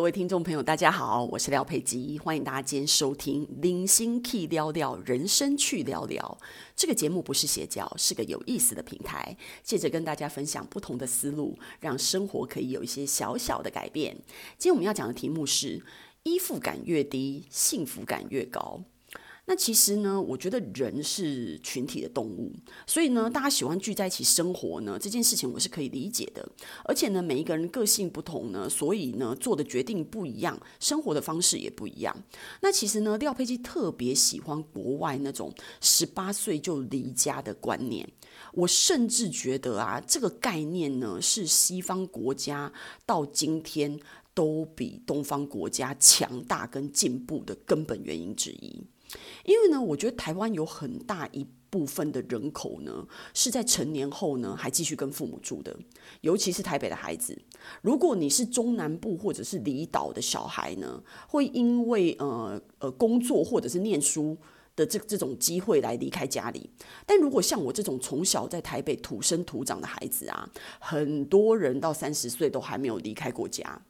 [0.00, 6.38] 各位听众朋友，大家好，我是廖佩吉，欢迎大家今天收听《零星 Key 聊聊人生去聊聊》
[6.74, 14.16] 这个节目，不是邪教，是个有意思的平台，借着跟大家分享不同的思路，让生活可以有一些小小的改变。
[14.56, 15.84] 今天我们要讲的题目是：
[16.22, 18.82] 依附感越低，幸福感越高。
[19.50, 22.52] 那其实呢，我觉得人是群体的动物，
[22.86, 26.48] 所以呢，大家喜欢聚在一起生活呢，这件事情我是可以理解的。
[26.84, 32.16] 而且呢，每一个人个性不同呢，所以呢，做的决定不一样，生活的方式也不一样。
[32.60, 38.08] 那其实呢，廖佩基特别喜欢国外那种十八岁就离家的观念。
[38.52, 42.72] 我甚至觉得啊，这个概念呢，是西方国家
[43.04, 43.98] 到今天
[44.32, 48.80] 都比东方国家强大跟进步的根本原因之一。
[49.44, 55.76] 因为呢，我觉得台湾有很大一部分的人口呢，是在成年后呢还继续跟父母住的，
[56.20, 57.40] 尤其是台北的孩子。
[57.80, 64.36] 如果你是中南部或者是离岛的小孩呢，会因为呃呃工作或者是念书
[64.74, 66.68] 的这这种机会来离开家里。
[67.06, 70.50] 但如果像我这种从小在台北土生土长的孩子啊，
[70.80, 73.80] 很多人到三十岁都还没有离开过家。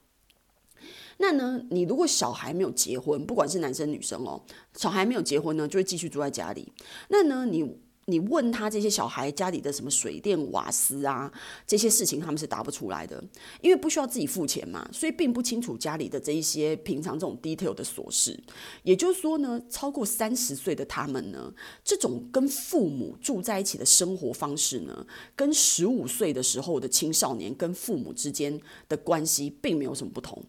[1.23, 4.43] 那呢，你如果小孩没有结婚，不管是男生女生哦，
[4.75, 6.73] 小孩没有结婚呢，就会继续住在家里。
[7.11, 7.77] 那呢，你
[8.07, 11.31] 你问他这些小孩家里的什么水电瓦斯啊
[11.67, 13.23] 这些事情，他们是答不出来的，
[13.61, 18.43] 因为不需要自己付钱嘛，所以并不清楚家里的这一些平常这种 detail 的琐事。
[18.83, 21.53] 也就是说呢，超过三十岁的他们呢，
[21.85, 30.43] 这种跟父母住在一起的生活方式呢，跟十五岁的时候的青少年跟父母之间的关系并没有什么不同。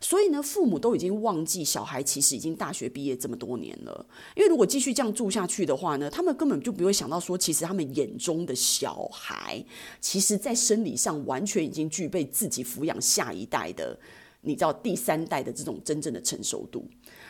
[0.00, 4.06] 所以呢，父母都已经忘记小孩其实已经大学毕业这么多年了。
[4.36, 9.64] 因为如果继续这样住下去的话呢，他们根本就不会想到说，其实他们眼中的小孩，
[10.00, 13.98] 其实在生理上完全已经具备自己抚养下一代的，
[14.42, 16.84] 你知道第三代的这种真正的成熟度。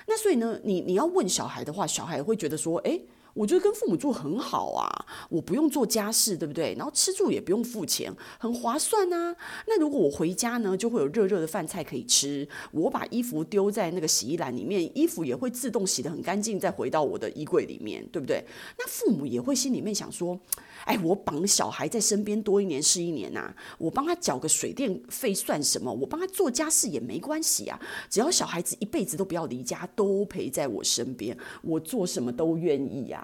[0.06, 3.02] 那所以呢，你你要问小孩的话，小孩会觉得说，诶。
[3.34, 6.74] 我觉得跟父母住很好啊，我不用做家事，对不对？
[6.76, 9.36] 然后吃住也不用付钱，很划算啊。
[9.66, 12.48] 那如果我回家呢，就会有热热的饭菜可以吃。
[12.72, 18.44] 我把衣服丢在那个洗衣篮里面，衣服也会自动洗得很干净，再回到我的衣柜里面，对不对？
[18.78, 20.38] 那父母也会心里面想说，
[20.84, 25.92] 哎，我绑小孩在身边多一年是一年呐，我帮他缴个水电费算什么？
[25.92, 33.19] 我帮他做家事也没关系啊，只要小孩子一辈子都不要离家，都陪在我身边，我做什么都愿意呀。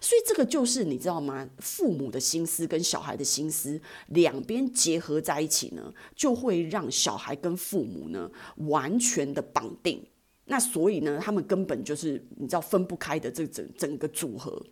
[0.00, 1.48] 所以这个就是你知道吗？
[1.58, 10.04] 父母的心思跟小孩的心思两边结合在一起呢，就会让小孩跟父母呢完全的绑定。
[10.46, 14.66] 那所以呢，他们根本就是你知道分不开的这整整个组合。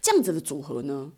[0.00, 1.12] 这样子的组合呢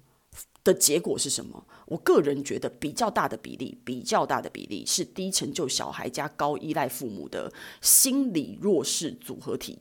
[0.64, 1.66] 的结果是什么？
[1.86, 9.78] 我个人觉得比较大的比例，比较大的比例是低成就小孩加高依赖父母的心理弱势组合体。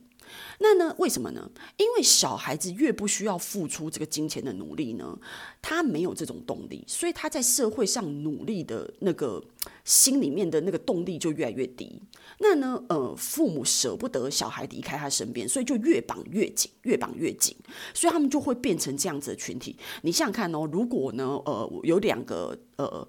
[0.58, 0.94] 那呢？
[0.98, 1.50] 为什么呢？
[1.76, 5.18] 因为小孩子越不需要付出这个金钱的努力呢，
[5.60, 9.42] 他没有这种动力，所以他在社会上努力的那个
[9.84, 12.00] 心里面的那个动力就越来越低。
[12.38, 12.82] 那呢？
[12.88, 17.56] 呃，父母舍不得小孩离开他身边，所以就越绑越紧，越绑越紧，
[17.92, 19.76] 所以他们就会变成这样子的群体。
[20.02, 23.06] 你想想看哦，如果呢，呃，有两个呃。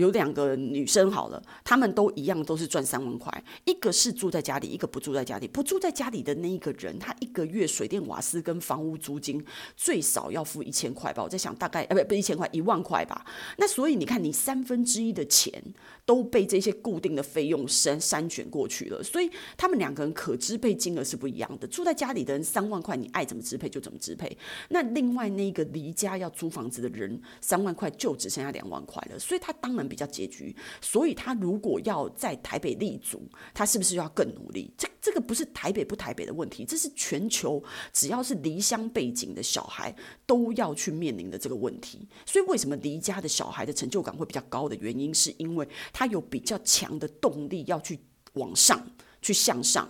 [0.00, 3.30] 有两个女生好了，她们都一样，都是赚三万块。
[3.64, 5.46] 一个是住在家里，一个不住在家里。
[5.46, 9.44] 不住在家里的那一个人，他一个月水电瓦斯跟房屋租金
[9.76, 11.22] 最少要付一千块吧？
[11.22, 13.24] 我在想，大概呃不不一千块，一万块吧。
[13.58, 15.62] 那所以你看，你三分之一的钱
[16.06, 19.02] 都被这些固定的费用筛筛选过去了。
[19.02, 21.66] 所以他们两个人可支配金额是不一样的。
[21.66, 24.34] 住在家里的人三万块，你爱怎么支配就怎么支配。
[24.70, 29.18] 那另外那个离家要租房子的人，三万块就只剩下两万块了。
[29.18, 29.90] 所以他当然。
[29.90, 34.72] 比较拮据，所以他如果要在台北立足，他是不是要更努力？
[34.78, 37.62] 这这个不是台北不台北的问题，这是全球
[37.92, 39.94] 只要是离乡背景的小孩
[40.26, 42.06] 都要去面临的这个问题。
[42.26, 47.98] 所以为什么离家的小孩的成就感会比较高的原因，是因为他有比较强的动力要去
[48.34, 48.90] 往上
[49.22, 49.88] 去向上，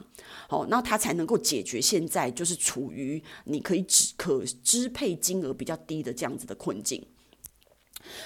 [0.48, 7.04] 好，那他才能够解决现在就是处于你可以只可支配金额比较低的这样子的困境。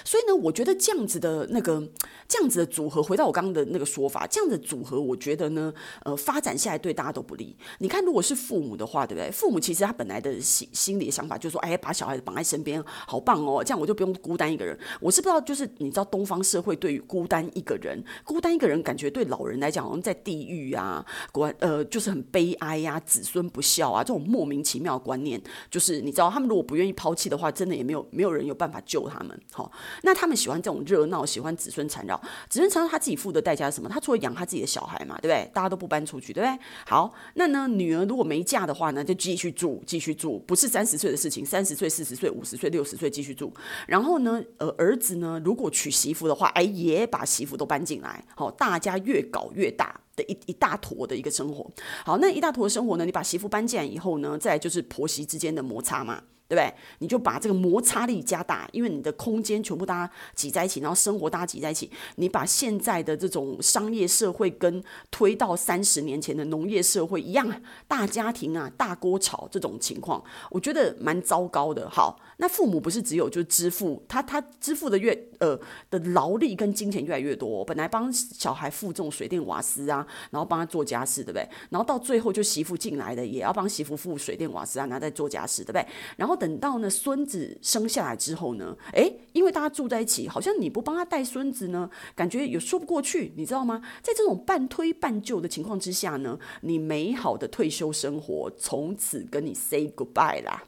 [0.03, 1.81] 所以呢，我觉得这样子的那个
[2.27, 5.73] 这样子的组合，回到我刚刚的那个说法，这样的组合，我觉得呢，
[6.03, 7.55] 呃，发展下来对大家都不利。
[7.79, 9.31] 你看，如果是父母的话，对不对？
[9.31, 14.77] 父母其实他本来的心心里的想法就是说，哎，把小孩子绑在身边，好棒哦，这样我就不用孤单一个人。
[14.99, 29.39] 我是不知道，就是你知道，东方社会对于孤单一个人，孤单一个人，感觉对老人来讲，好像在地狱啊，关呃，就是很悲哀呀、子孙不孝啊，这种莫名其妙的观念，就是你知道，他们如果不愿意抛弃的话，真的也没有没有人有办法救他们。
[29.51, 29.64] 好。
[30.03, 32.15] 那他们喜欢这种热闹，喜欢子孙缠绕。
[32.49, 33.89] 子孙缠绕他自己付的代价是什么？
[33.89, 35.49] 他除了养他自己的小孩嘛，对不对？
[35.53, 36.59] 大家都不搬出去，对不对？
[36.85, 43.53] 好，那呢，女儿如果没嫁的话呢，就继续住，继续住，不是三十岁的事情，三十岁、四十岁、五十岁、六十岁继续住。
[43.87, 49.99] 然后呢，呃，儿子呢，如果娶媳妇的话，哎，也把媳妇都搬进来，好，大家越搞越大。
[50.15, 51.69] 的一一大坨的一个生活，
[52.05, 53.03] 好，那一大坨的生活呢？
[53.03, 56.23] 你把媳妇搬进来以后呢，再就是婆媳之间的摩擦嘛。
[56.47, 56.73] 对不对？
[56.99, 61.89] 你就把这个摩擦力加大，因为你的空间全部大家挤在一起，然后生活大家挤在一起。
[62.17, 71.89] 你把现在的这种商业社会跟推到三十年前的农业社会一样，大家庭啊，大锅炒这种情况，我觉得蛮糟糕的。
[71.89, 75.59] 好，那父母不是只有就支付他他支付的越呃
[75.89, 81.49] 的劳力跟金钱越来越多，本来帮小孩付这种水电瓦斯啊，然后帮他做家事，对不对？
[81.71, 85.85] 然后到最后就媳妇进来的也要帮媳妇付水电瓦斯啊，然后再做家事，对不对？
[86.15, 86.35] 然后。
[86.35, 93.81] 等到呢，孙子生下来之后呢，诶，因为大家住在一起，好像你不帮他带孙子呢，感觉也说不过去，你知道吗？
[94.03, 100.61] 在这种半推半就的情况之下呢，你美好的退休生活从此跟你 say goodbye 啦。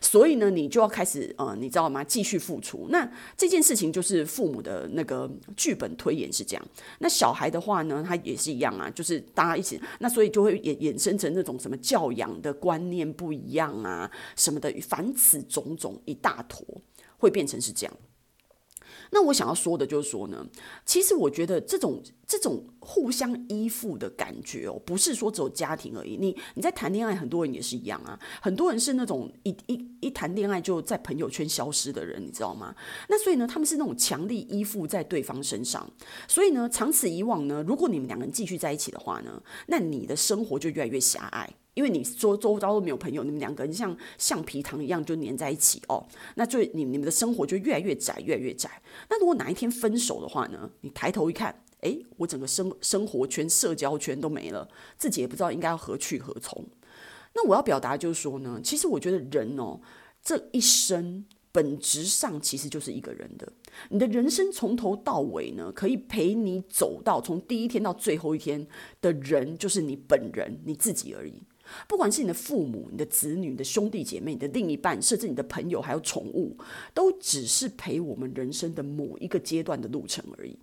[0.00, 2.02] 所以呢，你就要开始呃，你知道吗？
[2.04, 2.86] 继续付出。
[2.90, 6.68] 那这件事情就是父母的那个剧本推演是这样。
[6.98, 9.80] 那小孩的话呢，他也是一样啊，就是大家一起。
[10.00, 16.64] 那所以就会衍衍生成那种什么教养的观念不一样啊，什么的，凡此种种一大坨，
[17.18, 17.94] 会变成是这样。
[19.14, 20.44] 那我想要说的就是说呢，
[20.86, 26.16] 其实我觉得这种这种互相依附的感觉哦，不是说只有家庭而已。
[26.16, 28.18] 你你在谈恋爱，很多人也是一样啊。
[28.40, 32.74] 很多人是那种一一一谈恋爱就在朋友圈消失的人，你知道吗？
[33.10, 35.86] 那所以呢，他们是那种强力依附在对方身上。
[36.26, 41.48] 所以呢，长此以往呢，如果你们两个人继续在一起的话呢，那你的生活就越来越狭隘。
[41.74, 48.82] 因为你说周遭都没有朋友，你们两个人像橡皮糖一样就黏在一起哦，那就你你们的生活就越来越窄，越来越窄。
[49.08, 50.70] 那如果哪一天分手的话呢？
[50.82, 56.64] 你抬头一看，哎，我整个生生活圈、社交圈都没了，自己也不知道应该要何去何从。
[57.34, 59.80] 那我要表达就是说呢，其实我觉得人哦，
[60.22, 61.24] 这一生。
[61.54, 63.46] 本质上其实就是一个人的，
[63.90, 68.66] 你的人生从头到尾呢，可以陪你走到从第一天到最后一天
[69.02, 71.42] 的人，就是你本人，你自己而已。
[71.88, 76.56] 不管是你的父母、你的子女、你的兄弟姐妹、你的另一半，甚至你的朋友，还有宠物，
[76.92, 80.58] 都只是陪我们人生的某一个阶段的路程而已。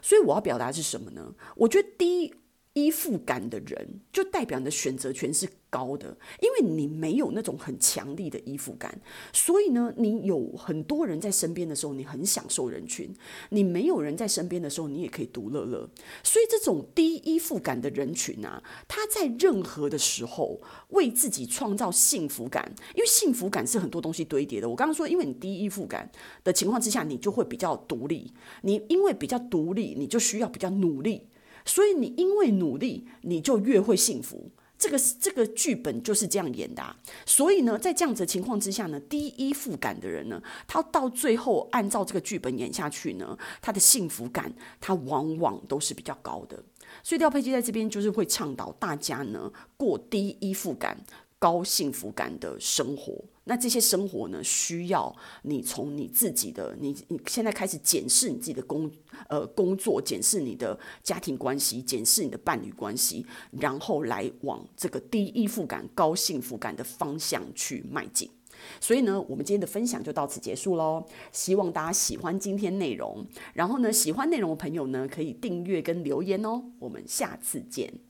[0.00, 1.34] 所以我要表达是什么呢？
[1.56, 2.34] 我觉得第一。
[2.76, 9.00] 依附感的人，就代表你的选择权是高的，因为你没有那种很强力的依附感，
[9.32, 13.08] 所以呢，你有很多人在身边的时候，你很享受人群；
[13.48, 15.88] 你没有人在身边的时候，你也可以独乐乐。
[16.22, 24.68] 所以，这种低依附感的人群啊，他在任何的时候为自己创造幸福感，因为幸福感是很多东西堆叠的。
[24.68, 26.12] 我刚刚说，因为你低依附感
[26.44, 31.28] 的情况之下，你就会比较独立；你因为比较独立，你就需要比较努力。
[31.66, 34.50] 所以你因为努力，你就越会幸福。
[34.78, 36.96] 这个这个剧本就是这样演的。
[37.24, 46.62] 所以呢，在这样子的情况之下呢，低依附感的人呢，他到最后按照这个剧本演下去呢，他的幸福感他往往都是比较高的。
[47.02, 50.96] 所以廖佩基在这边就是会倡导大家呢，过低依附感、
[51.46, 53.14] 高幸福感的生活。
[53.44, 58.90] 那这些生活呢，需要你从你自己的你你现在开始检视你自己的工
[59.28, 68.28] 呃工作，检视你的家庭关系，检视你的伴侣关系，然后来往这个低依附感、高幸福感的方向去迈进。
[68.80, 71.06] 所以呢，我们今天的分享就到此结束喽。
[71.30, 73.24] 希望大家喜欢今天内容，
[73.54, 76.64] 然后呢，喜欢内容的朋友呢，可以订阅跟留言哦。
[76.80, 78.05] 我们下次见。